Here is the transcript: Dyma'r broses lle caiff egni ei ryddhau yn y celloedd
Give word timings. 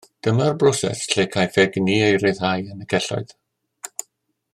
Dyma'r 0.27 0.55
broses 0.63 1.03
lle 1.11 1.25
caiff 1.35 1.59
egni 1.65 1.99
ei 2.07 2.17
ryddhau 2.23 2.65
yn 2.77 2.81
y 2.87 2.89
celloedd 2.95 3.37